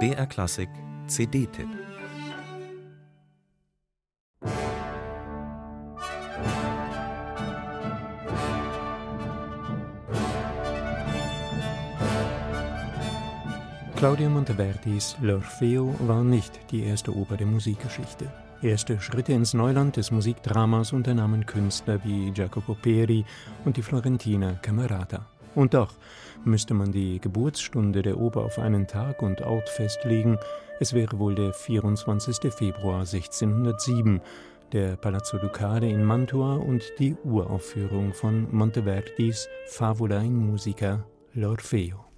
BR 0.00 0.26
Klassik 0.26 0.68
CD-Tipp 1.06 1.68
Claudio 13.96 14.28
Monteverdis 14.28 15.16
L'Orfeo 15.22 15.94
war 16.00 16.24
nicht 16.24 16.60
die 16.72 16.82
erste 16.82 17.16
Oper 17.16 17.36
der 17.36 17.46
Musikgeschichte. 17.46 18.30
Erste 18.60 19.00
Schritte 19.00 19.32
ins 19.32 19.54
Neuland 19.54 19.96
des 19.96 20.10
Musikdramas 20.10 20.92
unternahmen 20.92 21.46
Künstler 21.46 22.02
wie 22.02 22.32
Jacopo 22.34 22.74
Peri 22.74 23.24
und 23.64 23.76
die 23.76 23.82
Florentiner 23.82 24.54
Camerata. 24.54 25.26
Und 25.54 25.74
doch 25.74 25.94
müsste 26.44 26.74
man 26.74 26.92
die 26.92 27.20
Geburtsstunde 27.20 28.02
der 28.02 28.18
Oper 28.20 28.44
auf 28.44 28.58
einen 28.58 28.86
Tag 28.86 29.22
und 29.22 29.40
Ort 29.42 29.68
festlegen, 29.68 30.38
es 30.80 30.92
wäre 30.92 31.18
wohl 31.18 31.34
der 31.34 31.52
24. 31.52 32.52
Februar 32.52 33.00
1607, 33.00 34.20
der 34.72 34.96
Palazzo 34.96 35.38
Ducale 35.38 35.88
in 35.88 36.04
Mantua 36.04 36.56
und 36.56 36.82
die 36.98 37.14
Uraufführung 37.22 38.12
von 38.12 38.48
Monteverdis 38.50 39.48
Favola 39.66 40.20
in 40.20 40.36
Musica 40.36 41.04
L'Orfeo. 41.36 42.13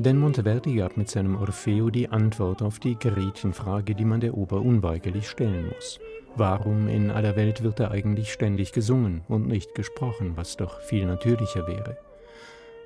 Denn 0.00 0.16
Monteverdi 0.16 0.76
gab 0.76 0.96
mit 0.96 1.10
seinem 1.10 1.36
Orfeo 1.36 1.90
die 1.90 2.08
Antwort 2.08 2.62
auf 2.62 2.78
die 2.78 2.98
Gretchenfrage, 2.98 3.94
die 3.94 4.06
man 4.06 4.20
der 4.20 4.34
Oper 4.34 4.62
unweigerlich 4.62 5.28
stellen 5.28 5.66
muss. 5.66 6.00
Warum 6.36 6.88
in 6.88 7.10
aller 7.10 7.36
Welt 7.36 7.62
wird 7.62 7.80
da 7.80 7.90
eigentlich 7.90 8.32
ständig 8.32 8.72
gesungen 8.72 9.20
und 9.28 9.46
nicht 9.46 9.74
gesprochen, 9.74 10.38
was 10.38 10.56
doch 10.56 10.80
viel 10.80 11.04
natürlicher 11.04 11.68
wäre? 11.68 11.98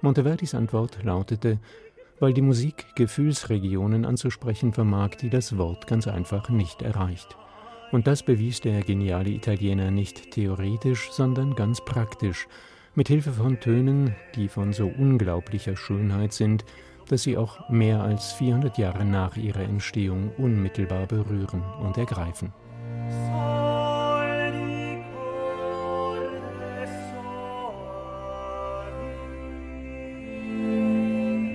Monteverdis 0.01 0.56
Antwort 0.56 1.05
lautete, 1.05 1.61
weil 2.19 2.33
die 2.33 2.43
Musik 2.43 2.84
Gefühlsregionen 2.97 4.05
anzusprechen 4.05 4.73
vermag, 4.73 5.11
die 5.11 5.31
das 5.31 5.56
Wort 5.56 5.87
ganz 5.87 6.09
einfach 6.09 6.49
nicht 6.49 6.83
erreicht. 6.83 7.37
Und 7.93 8.09
das 8.09 8.25
bewies 8.25 8.61
der 8.61 8.81
geniale 8.81 9.31
Italiener 9.31 9.93
nicht 9.93 10.33
theoretisch, 10.33 11.12
sondern 11.12 11.55
ganz 11.55 11.81
praktisch, 11.84 12.49
mit 12.97 13.06
Hilfe 13.06 13.31
von 13.31 13.61
Tönen, 13.61 14.17
die 14.34 14.49
von 14.49 14.73
so 14.73 14.87
unglaublicher 14.87 15.77
Schönheit 15.77 16.33
sind, 16.33 16.65
dass 17.08 17.22
sie 17.22 17.36
auch 17.36 17.69
mehr 17.69 18.02
als 18.02 18.33
400 18.33 18.78
Jahre 18.78 19.05
nach 19.05 19.36
ihrer 19.36 19.62
Entstehung 19.62 20.30
unmittelbar 20.38 21.06
berühren 21.06 21.62
und 21.80 21.98
ergreifen. 21.98 22.52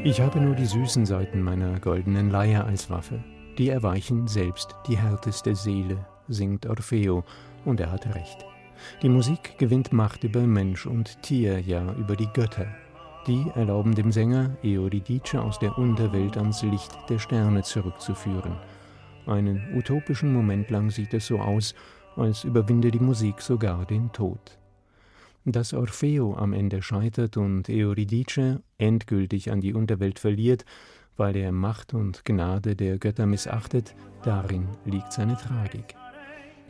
Ich 0.02 0.22
habe 0.22 0.40
nur 0.40 0.56
die 0.56 0.66
süßen 0.66 1.06
Seiten 1.06 1.42
meiner 1.42 1.80
goldenen 1.80 2.30
Leier 2.30 2.66
als 2.66 2.90
Waffe. 2.90 3.22
Die 3.58 3.68
erweichen 3.68 4.28
selbst 4.28 4.74
die 4.88 4.98
härteste 4.98 5.56
Seele, 5.56 6.06
singt 6.30 6.66
Orfeo, 6.66 7.26
und 7.66 7.82
er 7.82 7.92
hat 7.92 8.06
recht. 8.16 8.46
Die 9.02 9.10
Musik 9.10 9.58
gewinnt 9.58 9.92
Macht 9.92 10.24
über 10.24 10.40
Mensch 10.40 10.86
und 10.86 11.22
Tier, 11.22 11.60
ja 11.60 11.94
über 11.96 12.16
die 12.16 12.30
Götter. 12.34 12.68
Die 13.28 13.46
erlauben 13.54 13.94
dem 13.96 14.12
Sänger 14.12 14.58
Euridice 14.64 15.36
aus 15.36 15.60
der 15.60 15.78
Unterwelt 15.78 16.38
ans 16.38 16.64
Licht 16.64 16.98
der 17.10 17.20
Sterne 17.20 17.64
zurückzuführen. 17.64 18.56
Einen 19.26 19.62
utopischen 19.76 20.34
Moment 20.34 20.70
lang 20.70 20.90
sieht 20.90 21.14
es 21.14 21.28
so 21.28 21.40
aus, 21.40 21.76
als 22.16 22.44
überwinde 22.44 22.92
die 22.92 23.00
Musik 23.00 23.42
sogar 23.42 23.86
den 23.86 24.12
Tod. 24.12 24.58
Dass 25.46 25.74
Orfeo 25.74 26.36
am 26.36 26.54
Ende 26.54 26.82
scheitert 26.82 27.38
und 27.38 27.70
Euridice 27.70 28.62
endgültig 28.78 29.52
an 29.52 29.62
die 29.62 29.74
Unterwelt 29.74 30.20
verliert, 30.20 30.66
weil 31.18 31.36
er 31.36 31.52
Macht 31.52 31.94
und 31.94 32.24
Gnade 32.26 32.76
der 32.76 32.98
Götter 32.98 33.26
missachtet, 33.26 33.96
darin 34.24 34.68
liegt 34.86 35.12
seine 35.12 35.38
Tragik. 35.38 35.96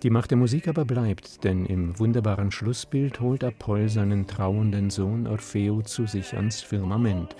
Die 0.02 0.10
Macht 0.10 0.32
der 0.32 0.38
Musik 0.38 0.70
aber 0.70 0.86
bleibt, 0.86 1.44
denn 1.44 1.66
im 1.66 2.00
wunderbaren 2.00 2.52
Schlussbild 2.52 3.20
holt 3.20 3.44
Apoll 3.44 3.90
seinen 3.90 4.28
trauenden 4.28 4.90
Sohn 4.90 5.28
Orfeo 5.28 5.82
zu 5.82 6.06
sich 6.06 6.34
ans 6.36 6.62
Firmament. 6.62 7.36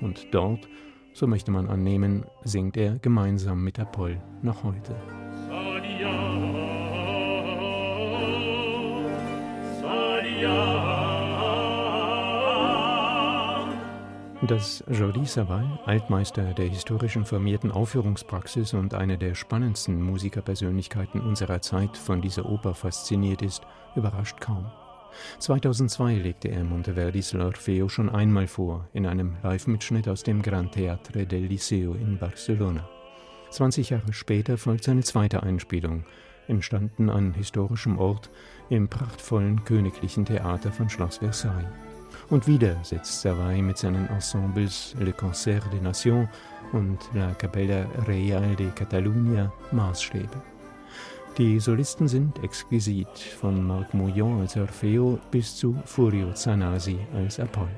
Und 0.00 0.26
dort, 0.32 0.66
so 1.12 1.26
möchte 1.26 1.50
man 1.50 1.68
annehmen, 1.68 2.24
singt 2.44 2.78
er 2.78 2.98
gemeinsam 3.00 3.62
mit 3.62 3.78
Apoll 3.78 4.18
noch 4.40 4.64
heute. 4.64 4.96
Dass 14.48 14.82
Jordi 14.88 15.26
Savall, 15.26 15.78
Altmeister 15.84 16.54
der 16.54 16.68
historischen 16.68 17.26
formierten 17.26 17.70
Aufführungspraxis 17.70 18.72
und 18.72 18.94
eine 18.94 19.18
der 19.18 19.34
spannendsten 19.34 20.00
Musikerpersönlichkeiten 20.00 21.20
unserer 21.20 21.60
Zeit, 21.60 21.98
von 21.98 22.22
dieser 22.22 22.46
Oper 22.48 22.72
fasziniert 22.74 23.42
ist, 23.42 23.64
überrascht 23.94 24.40
kaum. 24.40 24.64
2002 25.38 26.14
legte 26.14 26.48
er 26.48 26.64
Monteverdis 26.64 27.34
L'Orfeo 27.34 27.90
schon 27.90 28.08
einmal 28.08 28.46
vor, 28.46 28.88
in 28.94 29.04
einem 29.04 29.36
Live-Mitschnitt 29.42 30.08
aus 30.08 30.22
dem 30.22 30.40
Gran 30.40 30.70
Teatre 30.70 31.26
del 31.26 31.44
Liceo 31.44 31.92
in 31.92 32.16
Barcelona. 32.16 32.88
20 33.50 33.90
Jahre 33.90 34.14
später 34.14 34.56
folgt 34.56 34.84
seine 34.84 35.02
zweite 35.02 35.42
Einspielung, 35.42 36.04
entstanden 36.46 37.10
an 37.10 37.34
historischem 37.34 37.98
Ort 37.98 38.30
im 38.70 38.88
prachtvollen 38.88 39.64
königlichen 39.64 40.24
Theater 40.24 40.72
von 40.72 40.88
Schloss 40.88 41.18
Versailles. 41.18 41.68
Und 42.30 42.46
wieder 42.46 42.76
setzt 42.82 43.20
Savary 43.20 43.62
mit 43.62 43.78
seinen 43.78 44.08
Ensembles 44.08 44.94
Le 44.98 45.12
Concert 45.12 45.64
des 45.72 45.80
Nations 45.80 46.28
und 46.72 46.98
La 47.14 47.32
Capella 47.34 47.86
Real 48.06 48.54
de 48.56 48.70
Catalunya 48.70 49.52
Maßstäbe. 49.72 50.42
Die 51.38 51.60
Solisten 51.60 52.08
sind 52.08 52.42
exquisit, 52.42 53.16
von 53.40 53.64
Marc 53.64 53.94
Mouillon 53.94 54.40
als 54.40 54.56
Orfeo 54.56 55.20
bis 55.30 55.54
zu 55.54 55.76
Furio 55.84 56.32
Zanasi 56.32 56.98
als 57.14 57.38
Apoll. 57.38 57.68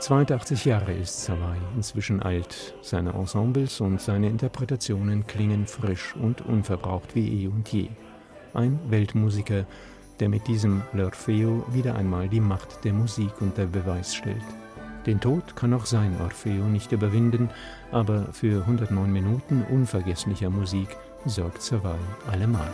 82 0.00 0.64
Jahre 0.64 0.92
ist 0.92 1.22
Savary 1.22 1.60
inzwischen 1.76 2.20
alt. 2.20 2.74
Seine 2.82 3.12
Ensembles 3.12 3.80
und 3.80 4.00
seine 4.00 4.28
Interpretationen 4.28 5.24
klingen 5.28 5.68
frisch 5.68 6.16
und 6.16 6.40
unverbraucht 6.40 7.14
wie 7.14 7.44
eh 7.44 7.46
und 7.46 7.72
je. 7.72 7.88
Ein 8.52 8.80
Weltmusiker, 8.88 9.64
der 10.22 10.28
mit 10.28 10.46
diesem 10.46 10.82
L'Orfeo 10.94 11.64
wieder 11.74 11.96
einmal 11.96 12.28
die 12.28 12.38
Macht 12.38 12.84
der 12.84 12.92
Musik 12.92 13.32
unter 13.40 13.66
Beweis 13.66 14.14
stellt. 14.14 14.44
Den 15.04 15.18
Tod 15.18 15.56
kann 15.56 15.74
auch 15.74 15.84
sein 15.84 16.14
Orfeo 16.20 16.66
nicht 16.66 16.92
überwinden, 16.92 17.50
aber 17.90 18.26
für 18.32 18.60
109 18.60 19.12
Minuten 19.12 19.64
unvergesslicher 19.68 20.48
Musik 20.48 20.96
sorgt 21.26 21.60
Savary 21.60 21.98
allemal. 22.30 22.70